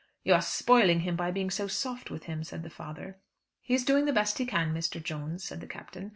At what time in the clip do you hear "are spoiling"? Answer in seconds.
0.33-1.01